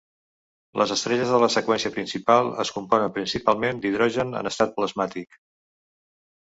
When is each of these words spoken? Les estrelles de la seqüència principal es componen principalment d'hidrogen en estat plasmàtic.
Les 0.81 0.93
estrelles 0.95 1.33
de 1.33 1.41
la 1.43 1.49
seqüència 1.55 1.91
principal 1.99 2.49
es 2.65 2.73
componen 2.79 3.15
principalment 3.21 3.85
d'hidrogen 3.87 4.35
en 4.43 4.53
estat 4.55 4.77
plasmàtic. 4.81 5.41